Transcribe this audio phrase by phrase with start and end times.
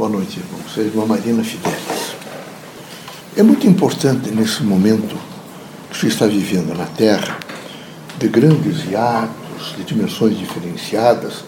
[0.00, 0.66] Boa noite, irmão.
[0.66, 2.16] Sou a irmã Marina Fidelis.
[3.36, 5.14] É muito importante nesse momento
[5.90, 7.36] que você está vivendo na Terra,
[8.18, 11.44] de grandes hiatos, de dimensões diferenciadas,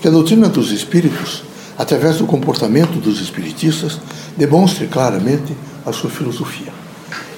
[0.00, 1.42] que a doutrina dos espíritos,
[1.76, 4.00] através do comportamento dos espiritistas,
[4.34, 5.54] demonstre claramente
[5.84, 6.72] a sua filosofia.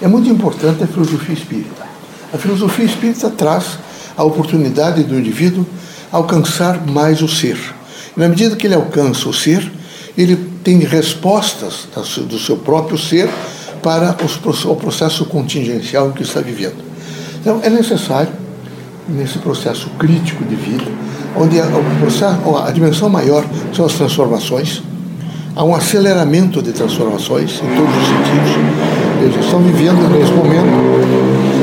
[0.00, 1.84] É muito importante a filosofia espírita.
[2.32, 3.80] A filosofia espírita traz
[4.16, 5.66] a oportunidade do indivíduo
[6.12, 7.58] alcançar mais o ser.
[8.16, 9.68] E na medida que ele alcança o ser,
[10.16, 11.88] ele tem respostas
[12.28, 13.28] do seu próprio ser
[13.82, 14.16] para
[14.66, 16.77] o processo contingencial que está vivendo.
[17.41, 18.32] Então, é necessário,
[19.09, 20.84] nesse processo crítico de vida,
[21.37, 21.66] onde a,
[22.66, 24.82] a dimensão maior são as transformações,
[25.56, 28.52] há um aceleramento de transformações em todos os sentidos.
[29.20, 30.68] Eles estão vivendo, nesse momento,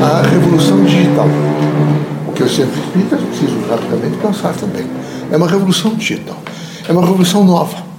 [0.02, 1.28] a revolução digital.
[2.28, 4.84] O que eu sempre explico, é preciso rapidamente pensar também.
[5.30, 6.36] É uma revolução digital.
[6.86, 7.89] É uma revolução nova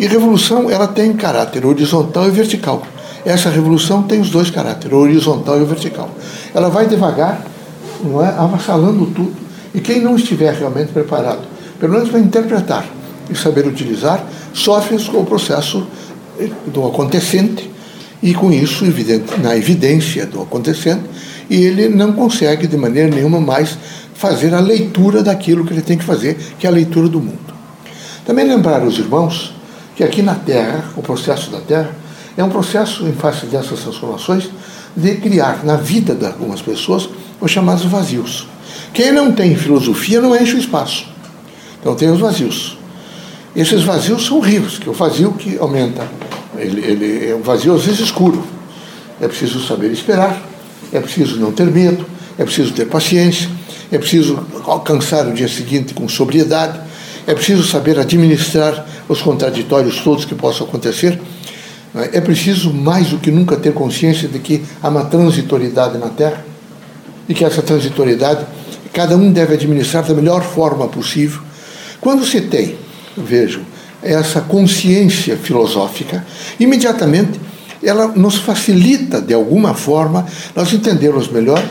[0.00, 2.82] e revolução ela tem caráter horizontal e vertical.
[3.22, 6.08] Essa revolução tem os dois caráteres, horizontal e vertical.
[6.54, 7.44] Ela vai devagar,
[8.02, 9.34] não é, avassalando tudo.
[9.74, 11.42] E quem não estiver realmente preparado,
[11.78, 12.86] pelo menos para interpretar
[13.28, 15.86] e saber utilizar, sofre com o processo
[16.68, 17.70] do acontecente
[18.22, 21.02] e com isso, evidente, na evidência do acontecente,
[21.50, 23.76] e ele não consegue de maneira nenhuma mais
[24.14, 27.52] fazer a leitura daquilo que ele tem que fazer, que é a leitura do mundo.
[28.24, 29.59] Também lembrar os irmãos
[30.00, 31.90] que aqui na Terra, o processo da Terra,
[32.34, 34.48] é um processo, em face dessas transformações,
[34.96, 37.06] de criar na vida de algumas pessoas
[37.38, 38.48] os chamados vazios.
[38.94, 41.06] Quem não tem filosofia não enche o espaço.
[41.78, 42.78] Então tem os vazios.
[43.54, 46.08] Esses vazios são horríveis, que é o vazio que aumenta.
[46.56, 48.42] Ele, ele é um vazio às vezes escuro.
[49.20, 50.40] É preciso saber esperar,
[50.94, 52.06] é preciso não ter medo,
[52.38, 53.50] é preciso ter paciência,
[53.92, 56.80] é preciso alcançar o dia seguinte com sobriedade,
[57.26, 61.20] é preciso saber administrar os contraditórios todos que possam acontecer.
[62.12, 66.46] É preciso mais do que nunca ter consciência de que há uma transitoriedade na Terra
[67.28, 68.46] e que essa transitoriedade
[68.92, 71.40] cada um deve administrar da melhor forma possível.
[72.00, 72.76] Quando se tem,
[73.16, 73.62] vejo,
[74.00, 76.24] essa consciência filosófica,
[76.60, 77.40] imediatamente
[77.82, 81.62] ela nos facilita de alguma forma nós entendermos melhor,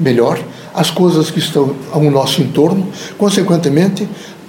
[0.00, 0.40] melhor
[0.74, 4.08] as coisas que estão ao nosso entorno, consequentemente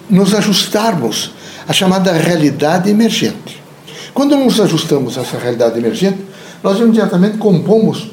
[0.09, 1.37] nos ajustarmos
[1.69, 3.61] à chamada realidade emergente.
[4.11, 6.17] Quando nos ajustamos a essa realidade emergente,
[6.63, 8.09] nós imediatamente compomos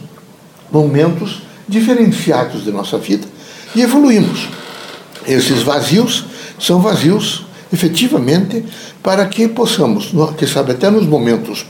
[0.71, 3.27] momentos diferenciados de nossa vida
[3.75, 4.51] e evoluímos.
[5.27, 6.27] Esses vazios
[6.61, 8.63] são vazios, efetivamente,
[9.03, 11.65] para que possamos, que sabe, até nos momentos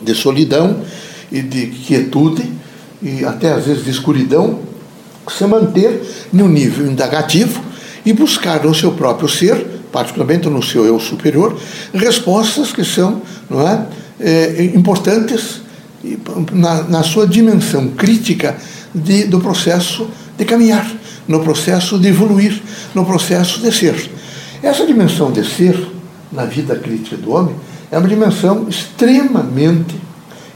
[0.00, 0.82] de solidão
[1.30, 2.50] e de quietude,
[3.02, 4.58] e até às vezes de escuridão,
[5.28, 7.62] se manter no nível indagativo
[8.06, 11.58] e buscar no seu próprio ser, particularmente no seu eu superior,
[11.92, 13.86] respostas que são não é,
[14.20, 15.60] é importantes
[16.52, 18.56] na, na, sua dimensão crítica
[18.94, 20.90] de, do processo de caminhar,
[21.28, 22.60] no processo de evoluir,
[22.94, 24.10] no processo de ser.
[24.62, 25.76] Essa dimensão de ser
[26.32, 27.54] na vida crítica do homem
[27.90, 29.94] é uma dimensão extremamente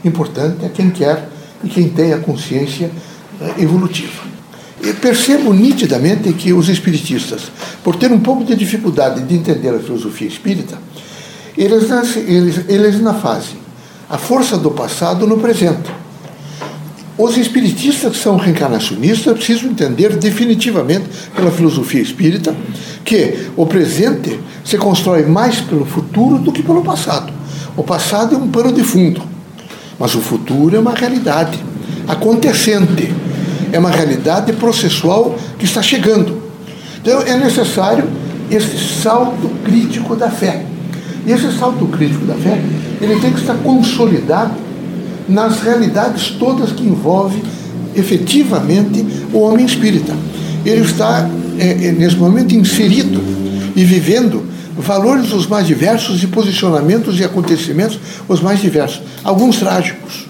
[0.03, 1.29] importante a quem quer
[1.63, 2.89] e quem tem a consciência
[3.41, 4.34] eh, evolutiva.
[4.83, 7.43] E percebo nitidamente que os espiritistas,
[7.83, 10.77] por ter um pouco de dificuldade de entender a filosofia espírita,
[11.57, 11.89] eles,
[12.27, 13.65] eles, eles na fazem
[14.09, 15.89] a força do passado no presente.
[17.17, 22.53] Os espiritistas que são reencarnacionistas precisam entender definitivamente pela filosofia espírita
[23.05, 27.31] que o presente se constrói mais pelo futuro do que pelo passado.
[27.77, 29.21] O passado é um pano de fundo,
[29.97, 31.57] mas o futuro é uma realidade
[32.07, 33.13] acontecente
[33.75, 36.41] é uma realidade processual que está chegando.
[37.01, 38.07] Então é necessário
[38.49, 40.65] esse salto crítico da fé.
[41.25, 42.61] E esse salto crítico da fé,
[43.01, 44.53] ele tem que estar consolidado
[45.27, 47.43] nas realidades todas que envolvem
[47.95, 50.15] efetivamente o homem espírita.
[50.65, 53.21] Ele está, é, é, nesse momento, inserido
[53.75, 54.45] e vivendo
[54.77, 59.01] valores os mais diversos e posicionamentos e acontecimentos os mais diversos.
[59.23, 60.27] Alguns trágicos,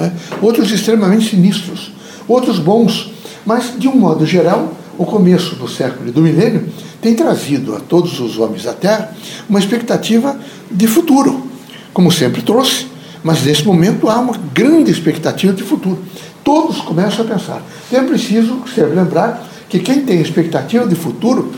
[0.00, 0.10] é?
[0.42, 1.92] outros extremamente sinistros,
[2.28, 3.10] outros bons.
[3.44, 6.68] Mas, de um modo geral, o começo do século e do milênio
[7.00, 9.14] tem trazido a todos os homens da Terra
[9.48, 10.38] uma expectativa
[10.70, 11.44] de futuro,
[11.92, 12.86] como sempre trouxe.
[13.22, 15.98] Mas nesse momento há uma grande expectativa de futuro.
[16.44, 17.62] Todos começam a pensar.
[17.88, 21.52] Então é preciso sempre lembrar que quem tem expectativa de futuro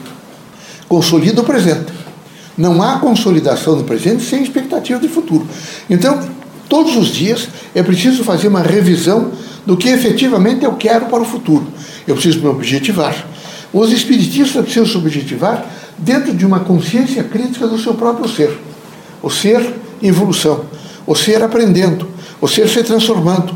[0.89, 1.93] consolida o presente.
[2.59, 5.47] Não há consolidação do presente sem expectativa de futuro.
[5.89, 6.21] Então,
[6.71, 9.33] todos os dias é preciso fazer uma revisão
[9.67, 11.67] do que efetivamente eu quero para o futuro.
[12.07, 13.27] Eu preciso me objetivar.
[13.73, 15.67] Os espiritistas precisam se objetivar
[15.99, 18.57] dentro de uma consciência crítica do seu próprio ser.
[19.21, 20.65] O ser em evolução,
[21.07, 22.09] o ser aprendendo,
[22.41, 23.55] o ser se transformando,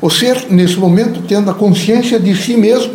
[0.00, 2.94] o ser, nesse momento, tendo a consciência de si mesmo.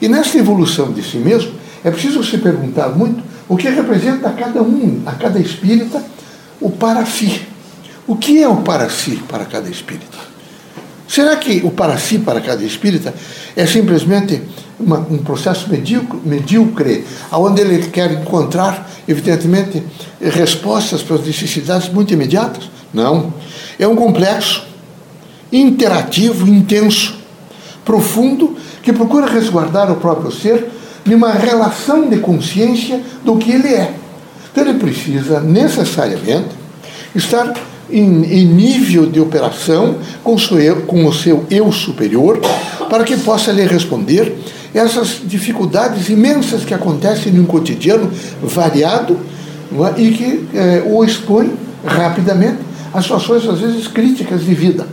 [0.00, 1.52] E nessa evolução de si mesmo,
[1.84, 6.02] é preciso se perguntar muito o que representa a cada um, a cada espírita,
[6.60, 7.42] o para si.
[8.06, 10.18] O que é o para si para cada espírita?
[11.08, 13.12] Será que o para si para cada espírita
[13.56, 14.42] é simplesmente
[14.78, 19.82] uma, um processo medíocre, medíocre, onde ele quer encontrar, evidentemente,
[20.20, 22.70] respostas para as necessidades muito imediatas?
[22.92, 23.32] Não.
[23.78, 24.64] É um complexo
[25.52, 27.16] interativo, intenso,
[27.84, 30.68] profundo, que procura resguardar o próprio ser
[31.04, 33.94] numa relação de consciência do que ele é.
[34.52, 36.48] Então ele precisa necessariamente
[37.14, 37.52] estar
[37.90, 42.40] em, em nível de operação com seu, com o seu eu superior
[42.88, 44.36] para que possa lhe responder
[44.74, 48.10] essas dificuldades imensas que acontecem no cotidiano
[48.42, 49.18] variado
[49.96, 50.00] é?
[50.00, 51.52] e que é, o expõe
[51.84, 52.58] rapidamente
[52.92, 54.86] a situações, às vezes, críticas de vida.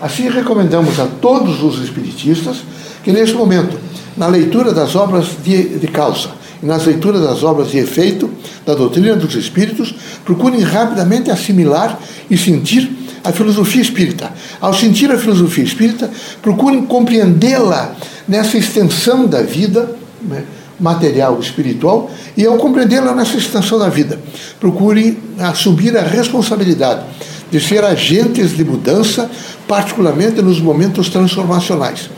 [0.00, 2.58] Assim, recomendamos a todos os espiritistas
[3.02, 3.78] que, neste momento,
[4.16, 6.30] na leitura das obras de, de causa
[6.62, 8.30] e nas leituras das obras de efeito
[8.64, 9.94] da doutrina dos espíritos,
[10.24, 11.98] procurem rapidamente assimilar
[12.30, 12.90] e sentir
[13.22, 14.32] a filosofia espírita.
[14.60, 16.10] Ao sentir a filosofia espírita,
[16.42, 17.94] procurem compreendê-la
[18.28, 20.44] nessa extensão da vida né,
[20.78, 24.20] material espiritual e ao compreendê-la nessa extensão da vida,
[24.58, 27.02] procurem assumir a responsabilidade
[27.50, 29.30] de ser agentes de mudança,
[29.68, 32.10] particularmente nos momentos transformacionais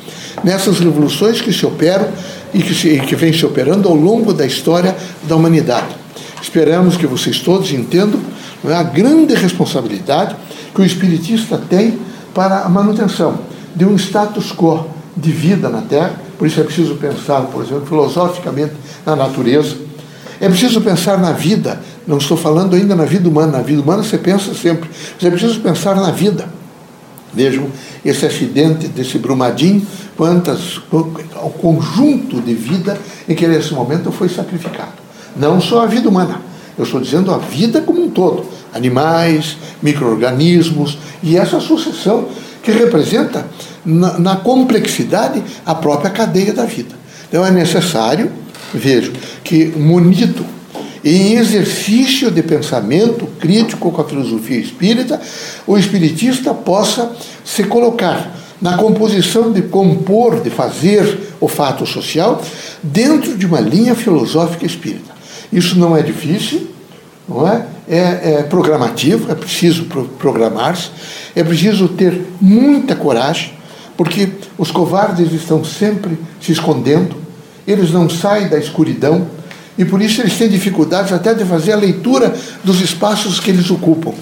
[0.42, 2.08] nessas revoluções que se operam
[2.52, 5.94] e que, se, que vem se operando ao longo da história da humanidade.
[6.42, 8.20] Esperamos que vocês todos entendam
[8.70, 10.36] é, a grande responsabilidade
[10.74, 11.98] que o espiritista tem
[12.34, 13.38] para a manutenção
[13.74, 14.86] de um status quo
[15.16, 16.14] de vida na Terra.
[16.38, 18.74] Por isso é preciso pensar, por exemplo, filosoficamente
[19.04, 19.76] na natureza.
[20.40, 21.80] É preciso pensar na vida.
[22.06, 23.52] Não estou falando ainda na vida humana.
[23.52, 24.90] Na vida humana você pensa sempre.
[25.14, 26.48] Mas é preciso pensar na vida.
[27.32, 27.68] Vejam
[28.04, 29.86] esse acidente desse Brumadinho,
[30.16, 32.98] quantas, o conjunto de vida
[33.28, 34.92] em que nesse momento foi sacrificado.
[35.36, 36.40] Não só a vida humana,
[36.78, 38.44] eu estou dizendo a vida como um todo.
[38.72, 42.28] Animais, micro-organismos e essa sucessão
[42.62, 43.46] que representa
[43.84, 46.94] na, na complexidade a própria cadeia da vida.
[47.28, 48.30] Então é necessário,
[48.74, 49.12] vejo,
[49.42, 50.44] que munido
[51.04, 55.20] em exercício de pensamento crítico com a filosofia espírita,
[55.66, 57.12] o espiritista possa
[57.44, 62.42] se colocar na composição de compor, de fazer o fato social
[62.82, 65.15] dentro de uma linha filosófica espírita.
[65.52, 66.68] Isso não é difícil,
[67.28, 67.66] não é?
[67.88, 69.84] É, é programativo, é preciso
[70.18, 70.90] programar-se,
[71.34, 73.52] é preciso ter muita coragem,
[73.96, 74.28] porque
[74.58, 77.16] os covardes estão sempre se escondendo,
[77.66, 79.28] eles não saem da escuridão,
[79.78, 82.34] e por isso eles têm dificuldades até de fazer a leitura
[82.64, 84.12] dos espaços que eles ocupam.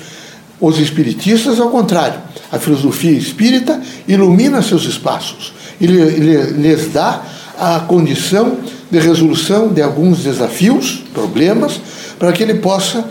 [0.61, 7.23] Os espiritistas, ao contrário, a filosofia espírita ilumina seus espaços, ele, ele lhes dá
[7.59, 8.59] a condição
[8.91, 11.81] de resolução de alguns desafios, problemas,
[12.19, 13.05] para que ele possa,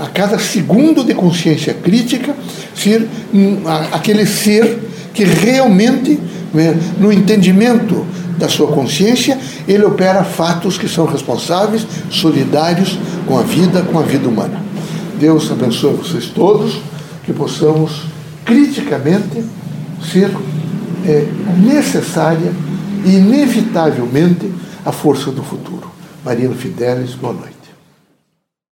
[0.00, 2.34] a cada segundo de consciência crítica,
[2.74, 3.06] ser
[3.92, 4.78] aquele ser
[5.12, 6.18] que realmente,
[6.52, 8.06] né, no entendimento
[8.38, 9.38] da sua consciência,
[9.68, 14.62] ele opera fatos que são responsáveis, solidários com a vida, com a vida humana.
[15.18, 16.80] Deus abençoe vocês todos,
[17.24, 18.02] que possamos
[18.44, 19.44] criticamente
[20.10, 20.30] ser
[21.06, 21.26] é,
[21.58, 22.52] necessária
[23.04, 24.50] e inevitavelmente
[24.84, 25.90] a força do futuro.
[26.24, 27.49] Marino Fidelis, boa noite.